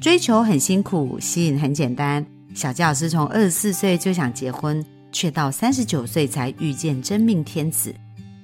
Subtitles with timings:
[0.00, 2.24] 追求很辛苦，吸引很简单。
[2.54, 7.92] 小纪老师从二十四岁就想结婚，却到三十九岁才遇见真命天子。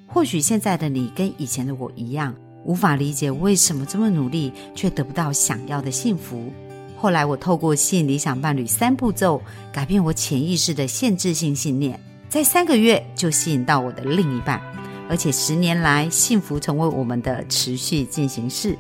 [0.05, 6.53] 或许现在的你跟以前的我一样，无法理解为什么这么努力却得不到想要的幸福。
[6.97, 9.41] 后来我透过吸引理想伴侣三步骤，
[9.73, 11.99] 改变我潜意识的限制性信念，
[12.29, 14.61] 在三个月就吸引到我的另一半，
[15.09, 18.77] 而且十年来幸福成为我们的持续进行式。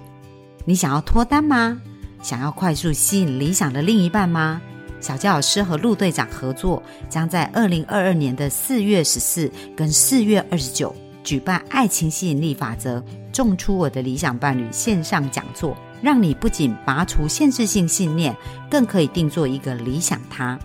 [0.65, 1.81] 你想要脱单吗？
[2.25, 4.59] 想要快速吸引理想的另一半吗？
[4.99, 12.99] 小杰老师和陆队长合作，将在二零二二年的四月十四跟四月二十九举办《爱情吸引力法则》，
[13.31, 15.77] 种出我的理想伴侣线上讲座。
[16.01, 18.35] 让你不仅拔除限制性信念，
[18.71, 20.59] 更可以定做一个理想他。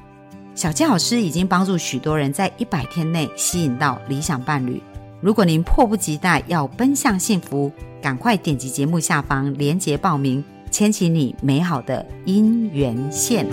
[0.55, 4.82] 小杰老师已经帮助许多人在一百天内吸引到理想伴侣。
[5.20, 7.70] 如果您迫不及待要奔向幸福，
[8.02, 13.46] 赶快点击节目下方链接报名，牵起你美好的姻缘线。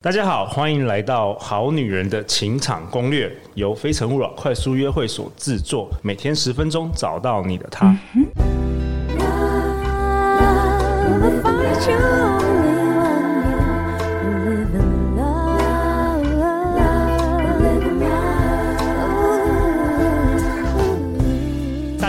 [0.00, 7.96] 大家好，欢迎来到《好女人的情场攻略》，由非诚勿扰快速约会所制作，每天十分钟，找到你的他。
[8.14, 8.26] 嗯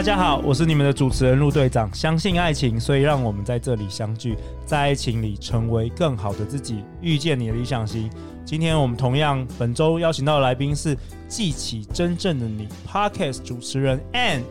[0.03, 1.89] 家好，我是你们的主持人陆队长。
[1.93, 8.09] 相信爱情，所以让我们在这里相聚，在爱情里成为更好的自己，遇见你的理想型。
[8.43, 10.97] 今天我们同样本周邀请到的来宾是
[11.29, 14.41] 记起真正的你 Podcast 主持人 Ann。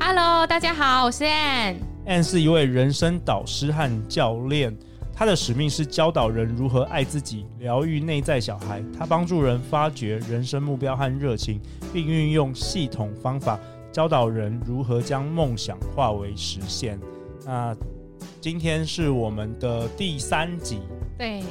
[0.00, 1.76] Hello，大家好，我是 Ann。
[2.04, 4.76] Ann 是一位人生导师和教练，
[5.12, 8.82] 她的使命是教导人如何爱自己，疗愈内在小孩。
[8.98, 11.60] 她帮助人发掘人生目标和热情，
[11.92, 13.56] 并运用系统方法。
[13.94, 16.98] 教导人如何将梦想化为实现。
[17.46, 17.72] 那
[18.40, 20.80] 今天是我们的第三集。
[21.16, 21.46] 对，对，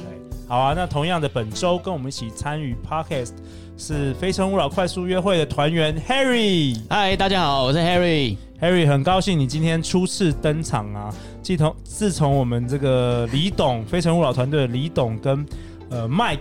[0.46, 0.74] 好啊。
[0.76, 3.32] 那同样的，本周跟我们一起参与 Podcast
[3.78, 6.78] 是非诚勿扰快速约会的团员 Harry。
[6.90, 8.36] 嗨，大家好，我是 Harry。
[8.60, 11.14] Harry，很高兴你今天初次登场啊。
[11.42, 15.46] 自从自从我们这个李董非诚勿扰团队的李董跟
[15.88, 16.40] 呃 Mike。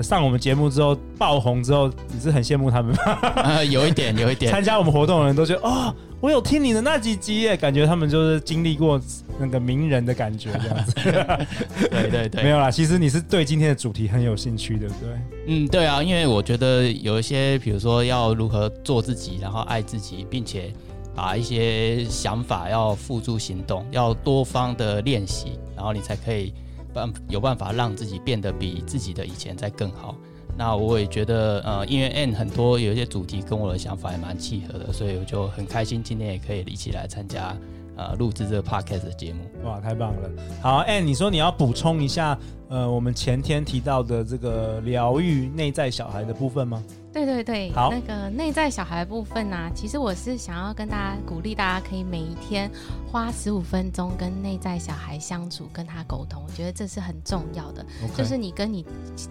[0.00, 3.18] 上我们节目之后爆红之后，你是很羡慕他们吗？
[3.42, 4.52] 呃，有一点，有一点。
[4.52, 9.00] 参加我们活动的人都觉得，哦，我有听你的那几集耶，感觉他们就是经历过
[9.38, 10.94] 那个名人的感觉这样子。
[11.90, 15.08] 对对对，没有啦，其实你是对今天的主题很有兴趣，对不对？
[15.48, 20.72] 嗯，对啊，因为我觉得有一些，比如说要如何做自己，然后爱自己，并且
[21.14, 26.54] 把一些想法要付诸行动，要多方的练习，然后你才可以。
[26.92, 30.14] 办有办法让自己变得比自己的以前再更好。
[30.54, 37.56] 那我也觉得，呃，因为 N 很多有一些主题跟我的想法也蛮契合的，所以我就很开心今天也可以一起来参加，
[37.96, 39.40] 呃，录制这个 Podcast 的节目。
[39.64, 40.30] 哇，太棒了！
[40.60, 42.38] 好，Ann，你说你要补充一下，
[42.68, 46.84] 呃，我们前天提到的这个疗愈内在小孩的部分吗？
[47.12, 52.70] 对对对，好，那个内在小孩的部分呢、啊，其实我是想要跟大家鼓励，大家可以每一天
[53.10, 58.16] 花十五分钟跟内在小孩相处，跟他沟通，我觉得这是很重要的，Okay.
[58.16, 58.84] 就是你跟你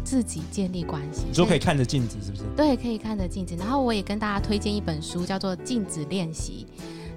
[0.04, 1.26] 自己建立关系。
[1.28, 2.44] 你说可以看着镜子，是不是？
[2.56, 3.56] 对，可以看着镜子。
[3.56, 6.68] 然后我也跟大家推荐一本书，叫做《镜子练习》。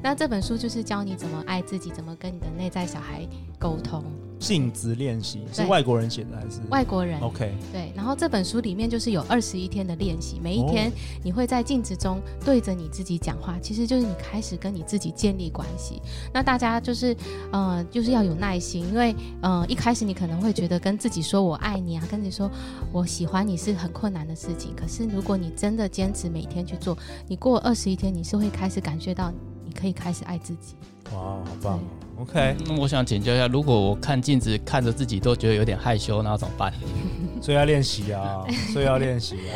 [0.03, 3.27] 那这本书就是教你怎么爱自己，怎么跟你的内在小孩
[3.59, 4.03] 沟通。
[4.39, 7.93] 镜子练习是外国人写的还是外国人？OK，对。
[7.95, 16.03] 然后这本书里面就是有二十一天的练习，每一天你会在镜子中对着你自己讲话，其实就是你开始跟你自己建立关系。
[16.33, 17.17] 那大家就是，
[17.53, 22.51] 呃，就是要有耐心，因为，呃，一开始你可能会觉得跟自己说我爱你啊，跟你说
[22.93, 24.75] 我喜欢你是很困难的事情。
[24.77, 26.97] 可是如果你真的坚持每天去做，
[27.27, 29.33] 你过二十一天，你是会开始感觉到
[29.65, 30.75] 你可以开始爱自己。
[31.13, 31.81] 哇，好棒
[32.19, 36.73] ！OK，那我想请教一下，如果我看镜子看着自己都觉得有点害羞，那要怎么办？
[37.43, 39.53] 所以要练习啊， 所以要练习啊。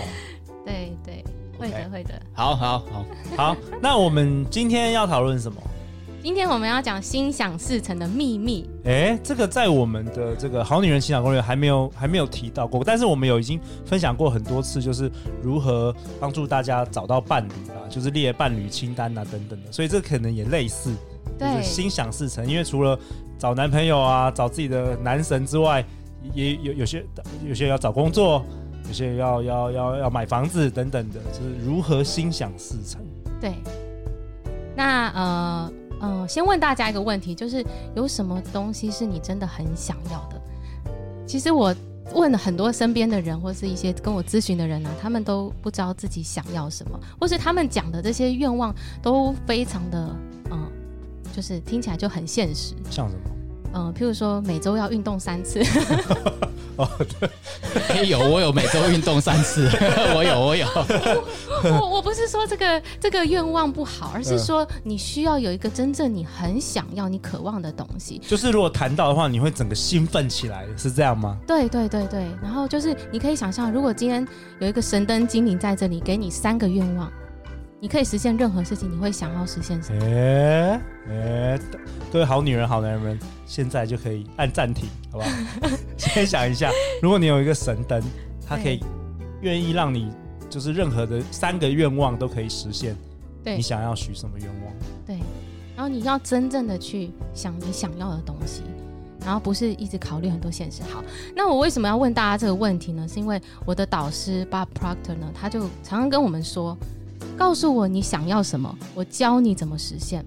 [0.64, 1.24] 对对，
[1.58, 2.20] 会的会的。
[2.32, 3.04] 好好好
[3.36, 5.60] 好，那我们今天要讨论什么？
[6.20, 8.69] 今天我们要讲心想事成的秘密。
[8.84, 15.10] 哎，这个在我们的这个好女人情场攻略还没有还没有提到过，但是我们有已经分享过很多次，就是
[15.40, 20.93] 如何帮助大家找到伴侣啊，就是列伴侣清单啊等等的，所以这可能也类似。
[21.38, 22.99] 就是心想事成，因为除了
[23.38, 25.85] 找男朋友啊，找自己的男神之外，
[26.35, 27.05] 也有有些
[27.46, 28.44] 有些要找工作，
[28.87, 33.00] 有些要要要要买房子等等的，就是如何心想事成。
[33.40, 33.55] 对，
[34.75, 37.64] 那呃嗯、呃，先问大家一个问题，就是
[37.94, 40.41] 有什么东西是你真的很想要的？
[41.25, 41.73] 其实我
[42.14, 50.27] 问了很多身边的人，或是一些跟我咨询的人啊，他们都不知道自己想要什么，或是他们讲的这些愿望都非常的嗯。
[51.38, 52.75] 就是听起来就很现实。
[52.90, 53.20] 像什么？
[53.73, 55.62] 嗯，譬如说每周要运动三次。
[56.75, 56.88] 哦，
[57.20, 57.31] 对，
[57.96, 59.69] 欸、有我有每周运动三次，
[60.17, 60.67] 我 有我有。
[61.79, 68.20] 我我不是说这个这个愿望不好，而是说你需要有一个真正你很想要、你渴望的东西。
[68.26, 71.37] 就是如果谈到的话，你会整个兴奋起来，是这样吗？
[71.46, 72.26] 对对对对。
[72.43, 74.26] 然后就是你可以想象，如果今天
[74.58, 77.08] 有一个神灯精灵在这里，给你三个愿望。
[77.80, 80.04] 你可以实现任何事情，你会想要实现什么？
[80.04, 81.60] 哎哎、
[82.12, 85.30] 各位好女人、好男人们，现在就可以按暂停，好不好？
[85.96, 86.70] 先想一下，
[87.00, 88.02] 如果你有一个神灯，
[88.44, 88.82] 它可以
[89.42, 90.10] 愿意让你
[90.50, 92.96] 就是任何的三个愿望都可以实现。
[93.44, 94.74] 对，你想要许什么愿望？
[95.06, 95.16] 对，
[95.76, 98.62] 然后你要真正的去想你想要的东西，
[99.24, 100.82] 然后不是一直考虑很多现实。
[100.82, 101.00] 好，
[101.36, 103.06] 那我为什么要问大家这个问题呢？
[103.06, 106.76] 是因为我的导师 Bob Proctor 呢，他就常常跟我们说。
[107.38, 110.25] 告诉我你想要什么，我教你怎么实现。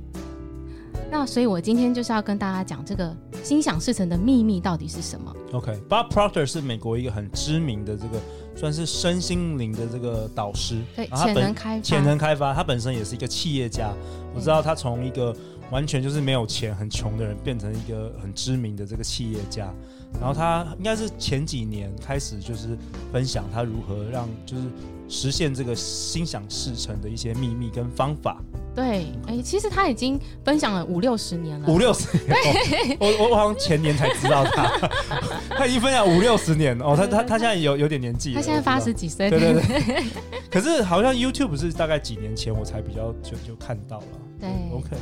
[1.11, 3.13] 那所以，我今天就是要跟大家讲这个
[3.43, 5.35] 心想事成的秘密到底是什么。
[5.51, 8.17] OK，Bob Proctor 是美国一个很知名的这个
[8.55, 13.91] 算是身心灵的这个导师，对，潜能开发，潜能开发，他本身也是一个企业家。
[14.33, 15.35] 我知道他从一个
[15.69, 19.69] 完全就是没有钱、很穷的人，变成一个很知名的这个企业家。
[20.13, 22.77] 然后他应该是前几年开始就是
[23.11, 24.63] 分享他如何让就是。
[25.11, 28.41] 实现这个心想事成的一些秘密跟方法。
[28.73, 31.67] 对，哎、欸，其实他已经分享了五六十年了。
[31.67, 34.89] 五六十 年，我我好像前年才知道他，
[35.57, 36.95] 他已经分享五六十年哦。
[36.95, 39.29] 他他他现在有有点年纪，他现在八十几岁。
[39.29, 40.03] 对对对。
[40.49, 44.05] 可是好像 YouTube 是大概几年前我才比较就就看到了。
[44.39, 44.95] 对，OK。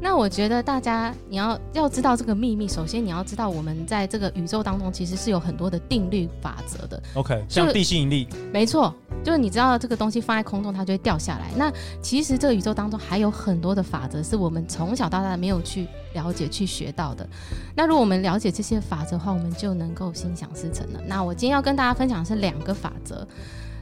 [0.00, 7.02] 那我觉得大家你要要知道这个秘密，首先你要知道我们在这个宇宙当中其实是有很多的定律法则的。
[7.14, 11.50] OK，像地心引力，没错，就是你知道这个东西放在空中它就会掉下来。
[11.56, 17.28] 那其实这个宇宙当中还有很多的法则是我们从小到大没有去了解、去学到的。
[17.74, 21.00] 那如果我们了解这些法则的话，我们就能够心想事成了。
[21.06, 23.26] 那我今天要跟大家分享的是两个法则，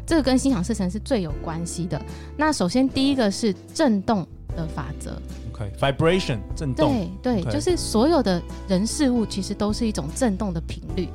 [0.06, 2.00] 这个跟心想事成是最有关系的。
[2.36, 4.26] 那首先第一个是震动
[4.56, 5.20] 的法则。
[5.52, 7.52] Okay，vibration 震动，对对，Okay.
[7.52, 11.08] 就是所有的人事物其实都是一种震动的频率。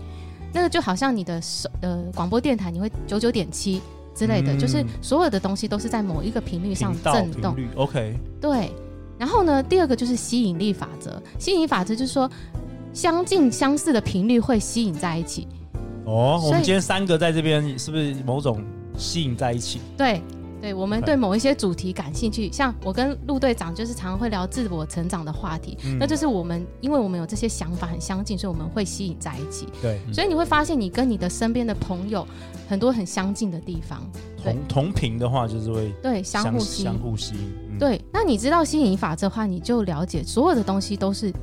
[0.54, 3.82] 那个就好像你的手呃广播电台，你会九九点七
[4.14, 7.56] 之类的，嗯、就是所有的东西都是在某一个频率上震动。
[7.76, 8.72] OK，对。
[9.18, 11.22] 然后呢，第二个就是吸引力法则。
[11.38, 12.30] 吸引力法则就是说，
[12.92, 15.48] 相近相似的频率会吸引在一起。
[16.06, 18.62] 哦，我们今天三个在这边，是不是某种
[18.98, 19.80] 吸引在一起？
[19.96, 20.20] 对。
[20.62, 29.68] 对，我们对某一些主题感兴趣，像我跟陆队长就是常常会聊自我成长的话题，嗯、那就是我们因为我们有这些想法很相近，所以我们会吸引在一起。
[29.82, 32.28] 对，所以你会发现你跟你的身边的朋友
[32.70, 34.00] 很多很相近的地方。
[34.44, 37.52] 同同频的话就是会对相互吸相互吸引。
[37.72, 41.34] 嗯、对，那你知道吸引法则的话，你就了解所有的东西都是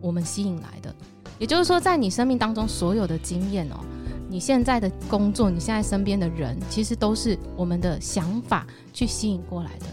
[0.00, 0.94] 我们吸引来的，
[1.38, 3.80] 也就是说，在你生命当中所有的经验哦。
[4.30, 9.86] 你现在的工作，你现在身边的人，其实都是我们的想法去吸引过来的。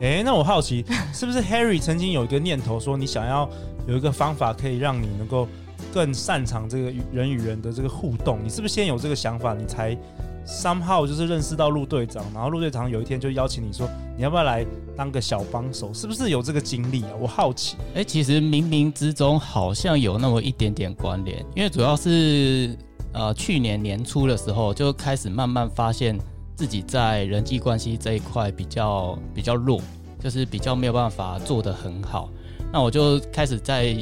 [0.00, 0.84] 哎，那我好奇，
[1.14, 3.48] 是不是 Harry 曾经有一个念头，说你想要
[3.86, 5.46] 有一个方法，可以让你能够
[5.94, 8.40] 更擅长这个人与人的这个互动？
[8.42, 9.96] 你是不是先有这个想法，你才
[10.44, 14.66] somehow 就是认识到陆队长，然后陆队长有一天就邀请你说，你要不要来
[14.96, 15.94] 当个小帮手？
[15.94, 17.10] 是不是有这个经历啊？
[17.20, 17.76] 我好奇。
[17.94, 22.76] 哎，其实冥冥之中好像有那么一点点关联，因为主要是。
[23.16, 26.18] 呃，去年年初的时候就开始慢慢发现
[26.54, 29.80] 自己在人际关系这一块比较比较弱，
[30.20, 32.28] 就是比较没有办法做得很好。
[32.70, 33.96] 那我就开始在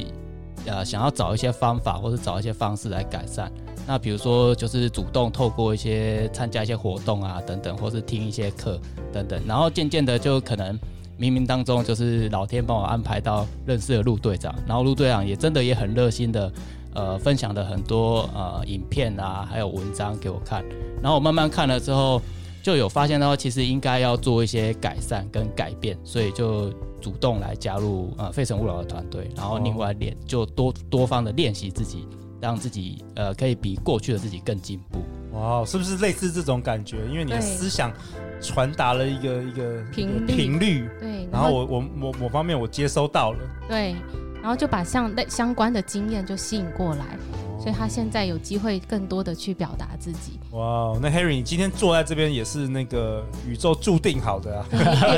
[0.66, 3.48] 呃想要找一些方法，或者找一些方式来改善。
[3.86, 8.80] 那比如说就是主动透过一些参加一些活动啊等等，或是听一些课
[9.12, 10.76] 等等，然后渐渐的就可能
[11.20, 16.50] 冥冥当中就是老天帮我安排到认识了陆队长，然后陆队长也真的也很热心的。
[16.94, 20.64] 呃，分享的很多呃影片啊，还有文章给我看，
[21.02, 22.22] 然后我慢慢看了之后，
[22.62, 32.06] 就有发现到其实应该要做一些改善跟改变，所以就主动来加入呃费城勿扰的团队，然后另外练就多多方的练习自己，
[32.40, 35.00] 让自己呃可以比过去的自己更进步。
[35.36, 36.98] 哇，是不是类似这种感觉？
[37.10, 37.92] 因为你的思想
[38.40, 43.96] 传达了一个一个频率，频率，对，然后我我某某方面我接收到了，对。
[44.44, 47.16] 然后就把相类相关的经验就吸引过来，
[47.58, 50.38] 所以他现在有机会更多的去表达自己。
[50.50, 54.66] 哇，那 Harry，你今天坐在这边也是那个宇宙注定好的啊，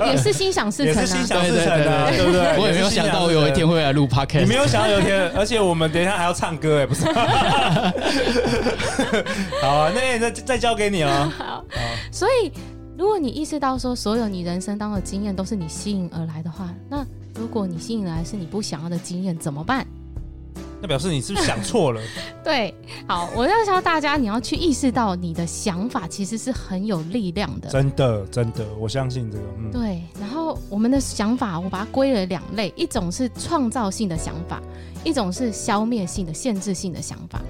[0.07, 2.57] 也也是心想事成啊，也是心想事成的，对不对？
[2.57, 7.05] 我也没有想到我有一天会来录 Podcast，你没有想到有一天，而且我们等一下还要唱歌哎，不是？
[9.61, 11.29] 好啊，那再再交给你了。
[11.31, 11.65] 好，
[12.13, 12.53] 所以
[12.97, 17.05] 如果你意识到说所有你人生当中的经验都是你吸引而来的话，那。
[17.47, 19.87] 如如果你吸引来是你不想要的经验，怎么办？
[20.83, 22.03] 那表示你是不是想错了？
[22.43, 22.75] 对，
[23.07, 27.71] 好，我要教大家，你要去意识到你的想法其实是很有力量的。
[27.71, 29.45] 真的，真的，我相信这个。
[29.59, 30.03] 嗯，对。
[30.21, 34.61] 然后我们的想法，我把它归为两类，一种是创造性的想法，
[35.05, 37.41] 一种是消灭性的、限制性的想法。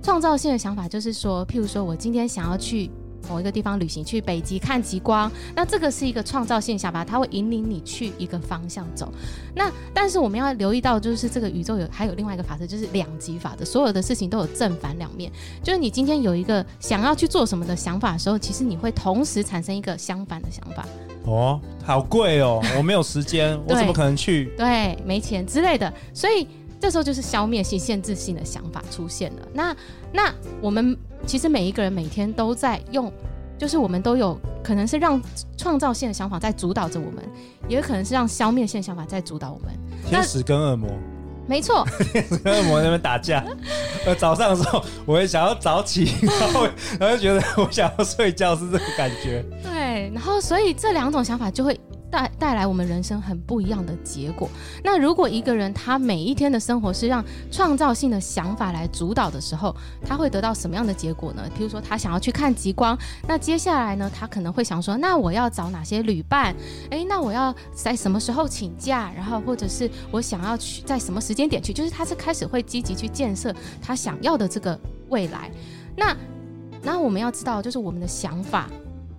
[0.00, 2.88] 创造性的想法就是说，譬如说我今天想要去。
[3.28, 9.12] 某一个地方旅行，去北极看极光，那这个是一个创造性想法，它会引领你去一个方向走。
[9.54, 15.30] 那但是我们要留意到，就是这个宇宙有还有另外一个法则，就是两极法则，所有的事情都有正反两面。
[15.62, 20.86] 就是你今天有一个想要去做什么的想法的时候，其实你会同时产生一个相反的想法。
[21.24, 24.52] 哦，好贵哦，我没有时间，我怎么可能去？
[24.58, 26.46] 对，没钱之类的，所以
[26.84, 29.48] 这时候就是消灭性、限制性的想法出现了。
[29.54, 29.74] 那
[30.12, 30.94] 那我们。
[31.26, 33.10] 其实每一个人每天都在用，
[33.56, 35.18] 就是我们都有可能是让
[35.56, 37.24] 创造性的想法在主导着我们，
[37.66, 39.72] 也有可能是让消灭性的想法在主导我们。
[40.06, 40.90] 天使跟恶魔，
[41.48, 43.42] 没错， 天使跟恶魔在那边打架。
[44.04, 46.68] 呃，早上的时候我也想要早起，然后
[47.00, 49.42] 然后就觉得我想要睡觉是这个感觉。
[49.62, 51.80] 对，然后所以这两种想法就会。
[52.14, 54.48] 带带来我们人生很不一样的结果。
[54.84, 59.74] 那如果一个人他每一天的生活是让创造性的想法来主导的时候，
[60.06, 61.42] 他会得到什么样的结果呢？
[61.58, 66.54] 譬如说，他想要去看极光，那接下来呢，他可能会想说，那我要找哪些旅伴？
[66.90, 69.10] 诶，那我要在什么时候请假？
[69.16, 71.72] 然后或者是我想要去在什么时间点去？
[71.72, 73.52] 就是他是开始会积极去建设
[73.82, 74.78] 他想要的这个
[75.08, 75.50] 未来。
[75.96, 76.16] 那
[76.80, 78.68] 那我们要知道，就是我们的想法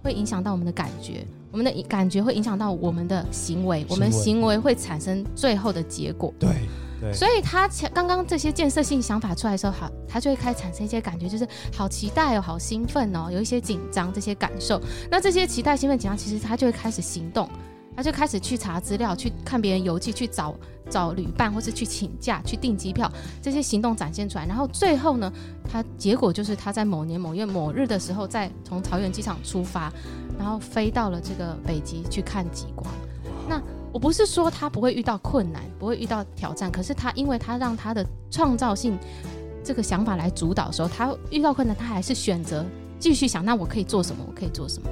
[0.01, 1.25] 会影响到我们的感觉。
[1.55, 6.33] 我们的感觉会影响到我们的行为，我们行为会产生最后的结果。
[6.37, 6.49] 对
[6.99, 14.81] 对，所以他前刚刚这些建设性想法出来的时候，好，他就会开始产生一些感觉，就是好期待哦，好兴奋哦，有一些紧张这些感受。
[15.09, 17.49] 那这些期待、兴奋、紧张，其实他就会开始行动。
[17.95, 20.53] 他就开始去查资料，去看别人游记，去找
[20.89, 23.11] 找旅伴，或是去请假，去订机票，
[23.41, 24.45] 这些行动展现出来。
[24.45, 25.31] 然后最后呢，
[25.69, 29.91] 他结果就是他在某年某月某日的时候，在从桃园机场出发，
[30.37, 32.85] 然后飞到了这个北极去看极光。
[33.47, 33.61] 那
[33.93, 38.97] 我不是说他不会遇到困难，不会遇到挑战，可是他因为他让他的创造性
[39.63, 42.65] 这个想法来主导的时候，他遇到困难，他还是选择
[42.99, 44.25] 继续想，那我可以做什么？
[44.27, 44.89] 我可以做什么？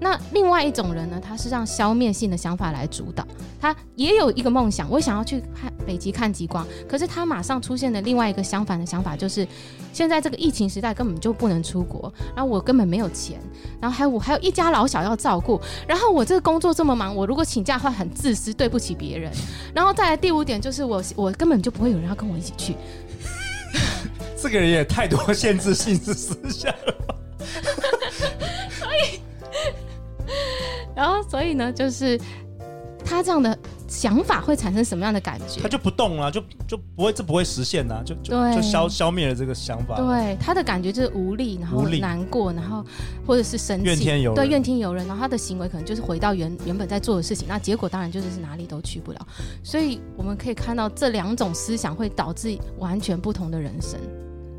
[0.00, 3.26] 那另外一种人呢，他是让消灭性的想法来主导，
[3.60, 9.46] 他也有一个梦想，我想要去看北极看极光，可是他马上出现的另外一个相反的想法就是，
[9.92, 13.38] 现在这个疫情时代根本就不能出国，然后我根本没有钱，
[13.78, 19.30] 然后还有我还有一家老小要照顾，然后我这个工作这么忙，我如果请假会很自私，对不起别人，
[19.74, 22.74] 然后再来第五点就是我我根本就不会有人要跟我一起去，
[24.40, 27.19] 这个人也太多限制性思想了
[31.00, 32.20] 然后，所以呢，就是
[33.02, 35.58] 他这样的想法会产生什么样的感觉？
[35.62, 39.96] 他就不动了，就就不会，这不会实现呐，就就就消消灭了这个想法。
[39.96, 42.84] 对，他的感觉就是无力，然后难过，然后
[43.26, 44.44] 或者是生气，怨天尤人。
[44.44, 45.06] 对，怨天尤人。
[45.06, 49.26] 然后他的行为可能就是回到原原本在做的事情，那结果当然就是是哪里都去不了。
[49.64, 53.98] 所以我们可以看到，这两种思想会导致完全不同的人生。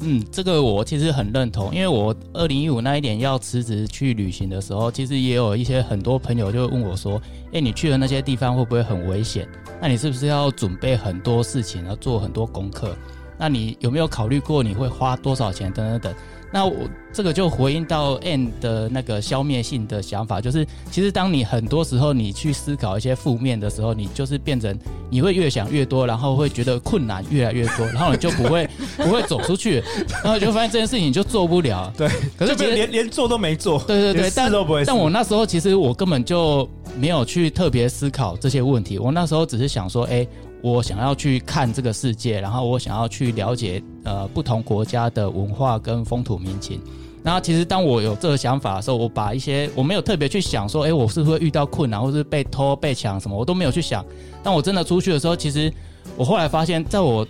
[0.03, 7.21] 嗯，这个我其实很认同，因为我二零一五那一年要辞职去旅行的时候，其实也有一些很多朋友就问我说
[7.53, 9.47] ：“诶，你去的那些地方会不会很危险？
[9.79, 12.95] 那你是不是要准备很多事情，要做很多功课？
[13.37, 15.71] 那你有没有考虑过你会花多少钱？
[15.71, 16.13] 等等等。”
[16.53, 16.75] 那我
[17.13, 24.77] 这个就回应到 Ann 的那个消灭性的想法，就是其实当你很多时候你去思考一些负面的时候，你就是变成
[25.09, 29.81] 你会越想越多，然后会觉得困难越来越多，然后你就不会 不会走出去，
[30.23, 31.91] 然后就发现这件事情你就做不了。
[31.97, 33.79] 对，可是连连做都没做。
[33.83, 34.83] 对 对对，但都不会。
[34.85, 40.27] 但我那时候其实我根本就没有去特别思考这些问题，我那时候只是想说，哎。
[40.61, 46.79] 我想要去看这个世界，然后我想要去了解呃不同国家的文化跟风土民情。
[47.23, 54.03] 那其实当我有这个想法的时候，我把一些我没有特别去想说，诶，我是不是会遇到困难，或是被偷被抢什么，我都没有去想。
[54.41, 55.71] 当我真的出去的时候，其实
[56.15, 57.25] 我后来发现，在我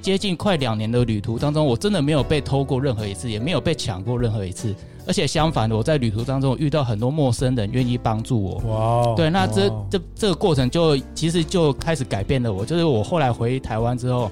[0.00, 4.74] 接近快两年的旅途当中，我真的没有被偷过任何一次，也没有被抢过任何一次。
[5.06, 8.54] 而且相反的，我在旅途当中遇到很多陌生人愿意帮助我。
[8.66, 12.64] 哇 Wow，对，那这 Wow 这这个过程就其实就开始改变了我。
[12.64, 14.30] 就是我后来回台湾之后，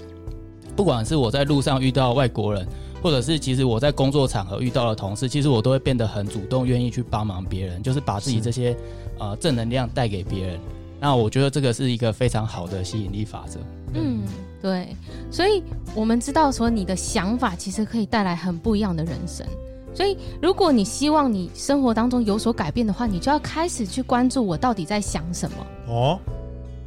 [0.75, 2.67] 不管是我在路上遇到外国人，
[3.03, 8.75] 或者是其实我在工作场合遇到的同事，其实我都会变得很主动，愿意去帮忙别人，就是把自己这些
[9.19, 10.59] 呃正能量带给别人。
[10.99, 13.59] 那我觉得这个是一个非常好的吸引力法则。
[13.95, 14.23] 嗯，
[14.63, 14.97] 对。
[15.31, 15.63] 所以
[15.95, 19.45] 我们知道说，你的想法其实可以带来很不一样的人生。
[19.95, 25.57] 所以，如果你希望你生活当中有所改变的话，你就要开始去关注我到底在想什么。
[25.87, 26.19] 哦，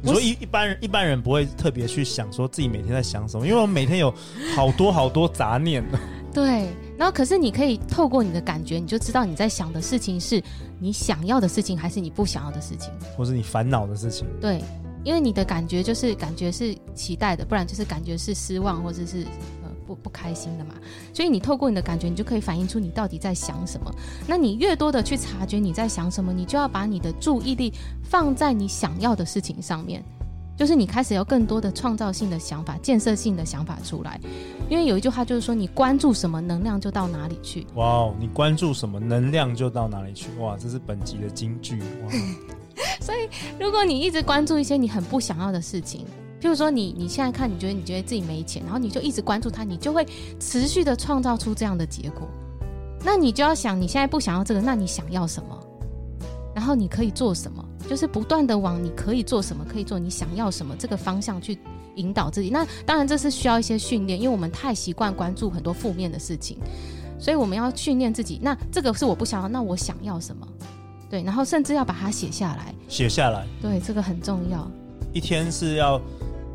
[0.02, 4.12] 你说一一般人一般人不会特别去想说自己每天在想什么，因为我们每天有
[4.54, 5.84] 好多好多杂念。
[6.34, 10.42] 对，然后可是你可以透过你的感觉，你就知道你在想的事情是
[10.78, 14.26] 你想要的事情，还是你不想要的事情，或是你烦恼的事情。
[14.38, 14.60] 对，
[15.02, 19.55] 因为你的感觉就是感觉是期待的，不然就是感觉是失望或者是呃
[19.86, 20.74] 不不开心的嘛。
[21.14, 23.90] 所以你透过你的感觉，你就可以反映出你到底在想什么。
[24.26, 30.04] 那你越多的去察觉你在想什么，你就要把你的注意力放在你想要的事情上面。
[30.56, 34.18] 就是你开始有更多的创造性的想法、建设性的想法出来，
[34.70, 37.66] 因为有一句话就是说，你关注什么，能量就到哪里去。
[37.74, 40.30] 哇哦，你关注什么，能量就到哪里去。
[40.38, 41.78] 哇，这是本集的金句。
[41.78, 42.10] 哇，
[43.02, 43.28] 所以
[43.60, 46.06] 如果你一直关注一些你很不想要的事情，
[46.46, 50.06] 譬如说你你现在看，你觉得你觉得自己没钱，然后你就一直关注它，你就会
[50.38, 52.28] 持续的创造出这样的结果。
[53.04, 55.60] 那你就要想，你现在不想要这个，那你想要什么？
[56.54, 57.64] 然后你可以做什么？
[57.90, 61.58] 就是不断的往你可以做什么，可以做你想要什么这个方向去
[61.96, 62.48] 引导自己。
[62.48, 66.58] 那当然这是需要一些训练，因为我们太习惯关注很多负面的事情，
[67.18, 68.38] 所以我们要训练自己。
[68.40, 70.46] 那这个是我不想要，那我想要什么？
[71.10, 72.72] 对，然后甚至要把它写下来。
[72.86, 73.44] 写下来。
[73.60, 74.70] 对，这个很重要。
[75.12, 75.98] 一天是要，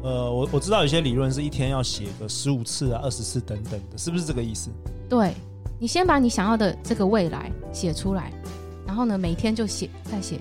[0.03, 4.69] 呃，我我知道有些理论是一天要写个十五次啊、二十次等等的，是不是这个意思？
[5.07, 5.33] 对，
[5.79, 8.31] 你先把你想要的这个未来写出来，
[8.85, 10.39] 然后呢，每天就写，再写。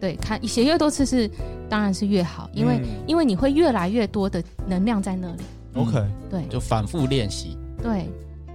[0.00, 1.30] 对，看写越多次是，
[1.68, 5.42] 当然是越好，因为、嗯、因为你会越来越多的能量在那里。
[5.74, 7.56] OK，对，就反复练习。
[7.82, 8.06] 对，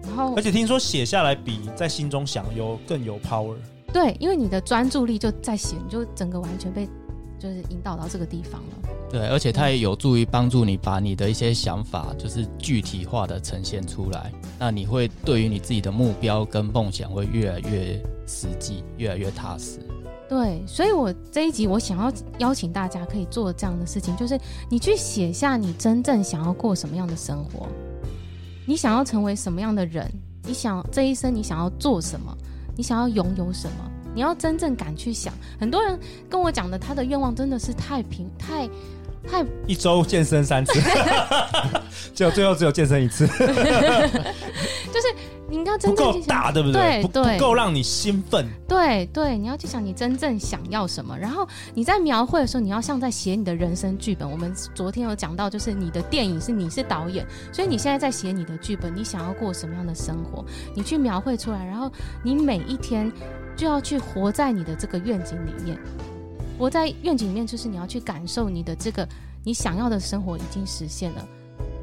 [0.04, 3.56] 然后而且听说写下来比在心中想有更有 power。
[3.92, 6.88] 对，因为你的专注力就在写，你就整个完全被
[7.40, 8.90] 就是引导到这个地方了。
[9.10, 14.32] 对，而且它也有助于帮助你把你的一些想法就是具体化的呈现出来。
[14.60, 19.80] 那你会对于你自己的目标跟梦想会越来越实际，越来越踏实。
[20.28, 27.68] 对，所以我这一集我想要邀请大家可以做这样的事情，就是你去写下你真正想要过什么样的生活，
[28.68, 30.08] 你想要成为什么样的人，
[30.44, 32.32] 你想这一生你想要做什么，
[32.78, 33.89] 你想要拥有什么，
[34.20, 35.34] 你要真正敢去想。
[35.58, 35.98] 很多人
[36.30, 38.70] 跟我讲的他的愿望真的是太平太。
[39.30, 40.80] 太一周健身三次，
[42.16, 45.14] 结果最后只有健身一次，就是
[45.50, 47.04] 你要真正不够大，对不对？
[47.04, 48.48] 对对，不够让你兴奋。
[48.66, 54.30] 对对，你要去想你真正想要什么，然后你在描绘的时候，你要像在写你的人生剧本。
[54.30, 61.92] 我们昨天有讲到，就是你的电影是你是导演，所以你现在在写你的剧本，你想要过什么样的生活，你去描绘出来，然后
[62.24, 63.12] 你每一天
[63.60, 65.78] 就要去活在你的这个愿景里面。
[66.58, 69.06] 活在愿景里面，就是你要去感受你的这个
[69.44, 71.28] 你想要的生活已经实现了。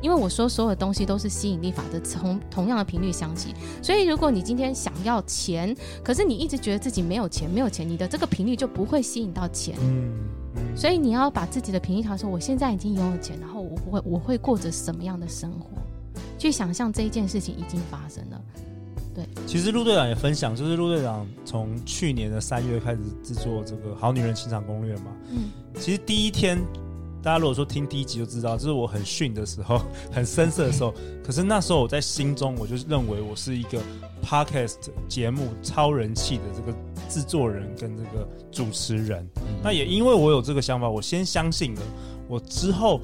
[0.00, 3.54] 因为我说所有的东西都是吸引力法则，从同样的频率响起。
[3.82, 9.76] 所以如果你今天想要钱，可是你一直觉得自己没有钱，没有钱，你的这个频率就不会吸引到钱。
[9.80, 10.14] 嗯，
[10.74, 15.76] 所以你要把自己的频率调成：我现在已经拥有钱，然后我不会，我会过着什么样的生活？
[16.38, 18.40] 去想象这一件事情已经发生了。
[19.16, 25.07] 对，其实陆队长也分享，就是陆队长从去年的三月开始制作这个《好女人情场攻略》嘛。
[25.31, 25.48] 嗯，
[25.81, 26.62] 其实第一天，
[27.22, 29.81] 大家如果说听第一集就知道，就是我很逊的时候，
[30.12, 30.92] 很生涩的时候。
[31.24, 33.81] 可是那时候我在心中，我就认为我是一个
[34.22, 36.76] Podcast 节目超人气的这个
[37.09, 39.26] 制作人跟这个主持人。
[39.37, 39.42] 嗯。
[39.64, 41.81] 那也因为我有这个想法，我先相信了，
[42.29, 43.00] 我之后。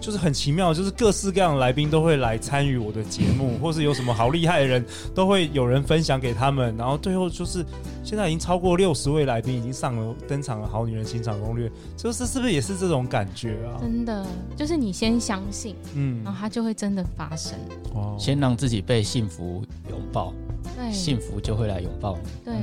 [0.00, 7.64] 就是很奇妙，就是各式各样的来宾都会来参与我的节目，或是有什么好厉害的人，都会有人分享给他们，然后最后就是
[8.02, 13.80] 现在已经超过六十位来宾已经上了登场了《好女人情场攻略》，就是是不是也是这种感觉啊？
[13.80, 17.58] 真的，就是你先相信，嗯，然后它就会真的发生。
[17.94, 20.32] 哦，先让自己被幸福拥抱，
[20.76, 22.28] 对，幸福就会来拥抱你。
[22.44, 22.54] 对，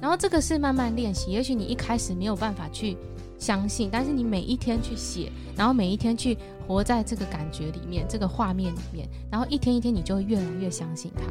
[0.00, 2.96] 然后这个是慢慢练习，也许你一开始没有办法去
[3.38, 6.36] 相信，但是你每一天去写，然后每一天去。
[6.68, 11.22] 活在这个感觉里面，这个画面里面，然后一天一天，你就会越来越相信它。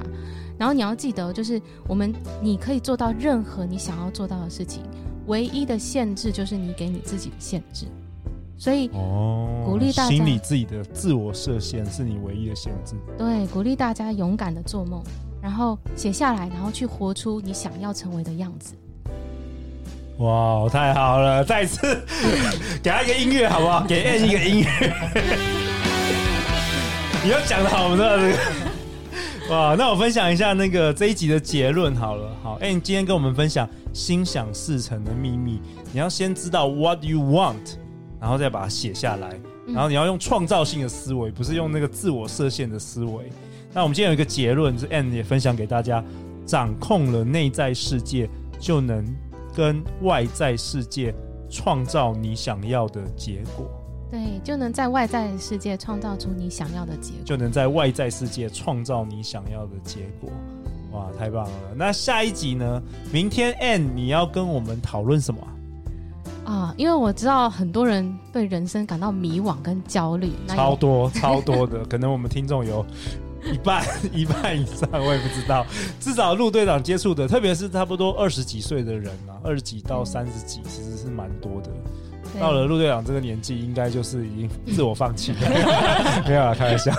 [0.58, 4.82] 然后你要记得，就是我们你可以做到任何你想要做到的事情，
[5.28, 7.86] 唯一的限制就是你给你自己的限制。
[8.58, 12.96] 所以，哦，鼓励大家，心里自己的自我设限是你唯一的限制。
[13.18, 15.04] 对，鼓励大家勇敢的做梦，
[15.42, 18.74] 然后写下来，然后去活出你想要成为的样子。
[20.18, 21.44] 哇，太好了！
[21.44, 22.02] 再次
[22.82, 23.82] 给他一个音乐，好不好？
[23.86, 24.68] 给 Ann 一个音乐。
[27.22, 28.34] 你要讲的好，我们这个。
[29.54, 32.32] 哇，那我分享一下那个这一集的结论好了。
[32.42, 35.60] 好，Ann 今天跟我们分享心想事成的秘密。
[35.92, 37.76] 你要先知道 What you want，
[38.22, 39.38] 然后再把它写下来。
[39.68, 43.30] 然后你要用创造性的思维，不是用那个自我设限的思维。
[43.74, 46.02] 那我们今天有一个结论，是 Ann 也分享给大家：
[46.46, 48.30] 掌控了内在世界，
[48.62, 49.06] 就能。
[49.56, 51.16] 跟外在世界
[51.50, 53.70] 创造你想要的结果。
[54.12, 60.30] 对，就能在外在世界创造出你想要的结果，就能在外在世界创造你想要的结果。
[60.92, 61.52] 哇，太棒了！
[61.76, 62.82] 那下一集呢？
[63.12, 65.42] 明天 Ann 你要跟我们讨论什么？
[66.46, 72.86] 啊，因为我知道很多人对人生感到迷惘跟焦虑，超多超多的，可能我们听众有
[73.46, 75.66] 一半一半以上，我也不知道。
[76.00, 81.70] 至少陆队长接触的，特别是差不多二十几岁的人啊，二十几到三十几，其实是蛮多的。
[82.40, 85.38] 到了陆队长这个年纪，应该就是已经自我放弃了，
[86.28, 86.92] 没有啦，开玩笑。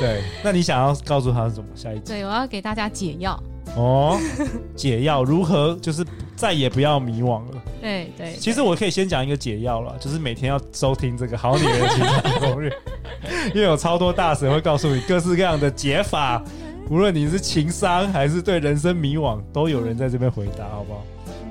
[0.00, 1.68] 对，那你想要告诉他是怎么？
[1.74, 2.12] 下一集？
[2.12, 3.38] 对，我要给大家解药。
[3.74, 4.18] 哦，
[4.74, 5.76] 解药如何？
[5.82, 6.02] 就是
[6.34, 7.62] 再也不要迷惘了。
[7.78, 12.70] 对对，其实我可以先讲一个解药了，就是每天要收听这个《好女人情场攻略》，
[13.54, 16.42] 因为有超多大神会告诉你各式各样的解法，
[16.90, 21.04] 无论你是情商还是对人生迷惘，都有人在这边回答，好不好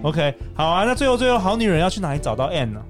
[0.03, 0.83] ？OK，好啊。
[0.83, 2.81] 那最后最后，好女人要去哪里找到 Ann 呢？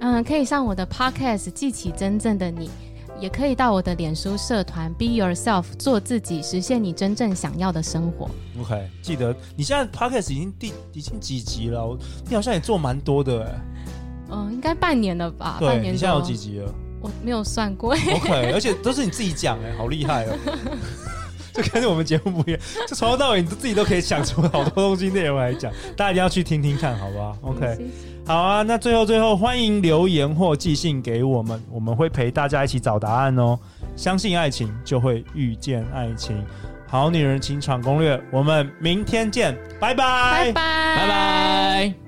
[0.00, 2.70] 嗯，可以上我的 Podcast 记起真正的你。
[3.18, 8.28] 也可以到我的脸书社团 Be Yourself，做自己，实现你真正想要的生活。
[8.60, 11.98] OK，记得你现在 Podcast 已经第已经几集了？
[12.28, 13.60] 你好像也做蛮多的哎。
[14.32, 15.56] 嗯，应该半年了吧？
[15.58, 15.94] 对，半年。
[15.94, 16.74] 你现在有几集了？
[17.06, 17.92] 我没有算过。
[18.14, 20.36] OK，而且都是你自己讲哎，好厉害哦！
[21.54, 27.78] 就跟我们节目不一样，就从头到尾你自己都可以想出好多东西内容来讲， 大家一定要去听听看，好不好？OK。
[28.26, 33.58] 好啊，那最后最后，欢迎留言或寄信给我们，我们会陪大家一起找答案哦。
[33.94, 36.44] 相信爱情，就会遇见爱情。
[36.88, 42.05] 好女人情场攻略，我们明天见，拜拜，拜拜，拜拜。